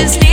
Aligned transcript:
just 0.00 0.22
need 0.22 0.29